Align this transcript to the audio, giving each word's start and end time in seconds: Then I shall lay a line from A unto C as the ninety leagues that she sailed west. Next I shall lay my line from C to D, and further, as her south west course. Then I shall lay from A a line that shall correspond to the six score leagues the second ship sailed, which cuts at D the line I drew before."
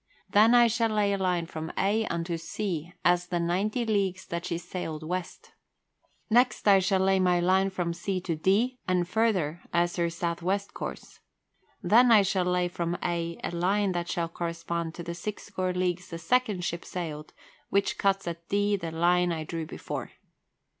Then 0.27 0.55
I 0.55 0.65
shall 0.65 0.89
lay 0.89 1.13
a 1.13 1.17
line 1.19 1.45
from 1.45 1.71
A 1.77 2.07
unto 2.07 2.35
C 2.35 2.91
as 3.05 3.27
the 3.27 3.39
ninety 3.39 3.85
leagues 3.85 4.25
that 4.25 4.47
she 4.47 4.57
sailed 4.57 5.03
west. 5.03 5.51
Next 6.27 6.67
I 6.67 6.79
shall 6.79 7.01
lay 7.01 7.19
my 7.19 7.39
line 7.39 7.69
from 7.69 7.93
C 7.93 8.19
to 8.21 8.35
D, 8.35 8.79
and 8.87 9.07
further, 9.07 9.61
as 9.71 9.97
her 9.97 10.09
south 10.09 10.41
west 10.41 10.73
course. 10.73 11.19
Then 11.83 12.11
I 12.11 12.23
shall 12.23 12.45
lay 12.45 12.67
from 12.67 12.97
A 13.03 13.39
a 13.43 13.51
line 13.51 13.91
that 13.91 14.09
shall 14.09 14.27
correspond 14.27 14.95
to 14.95 15.03
the 15.03 15.13
six 15.13 15.43
score 15.43 15.71
leagues 15.71 16.09
the 16.09 16.17
second 16.17 16.65
ship 16.65 16.83
sailed, 16.83 17.33
which 17.69 17.99
cuts 17.99 18.27
at 18.27 18.49
D 18.49 18.75
the 18.77 18.89
line 18.89 19.31
I 19.31 19.43
drew 19.43 19.67
before." 19.67 20.13